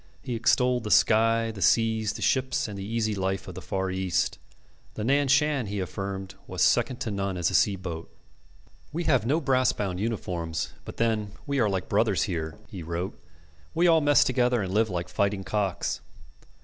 He 0.23 0.33
extolled 0.33 0.83
the 0.83 0.89
sky, 0.89 1.51
the 1.51 1.61
seas, 1.61 2.13
the 2.13 2.23
ships, 2.23 2.67
and 2.67 2.75
the 2.75 2.83
easy 2.83 3.13
life 3.13 3.47
of 3.47 3.53
the 3.53 3.61
Far 3.61 3.91
East. 3.91 4.39
The 4.95 5.03
Nan 5.03 5.27
Shan, 5.27 5.67
he 5.67 5.79
affirmed, 5.79 6.33
was 6.47 6.63
second 6.63 6.99
to 7.01 7.11
none 7.11 7.37
as 7.37 7.51
a 7.51 7.53
sea 7.53 7.75
boat. 7.75 8.09
"We 8.91 9.03
have 9.03 9.27
no 9.27 9.39
brass 9.39 9.73
bound 9.73 9.99
uniforms, 9.99 10.73
but 10.85 10.97
then 10.97 11.33
we 11.45 11.59
are 11.59 11.69
like 11.69 11.87
brothers 11.87 12.23
here," 12.23 12.57
he 12.67 12.81
wrote. 12.81 13.15
"We 13.75 13.85
all 13.85 14.01
mess 14.01 14.23
together 14.23 14.63
and 14.63 14.73
live 14.73 14.89
like 14.89 15.07
fighting 15.07 15.43
cocks. 15.43 16.01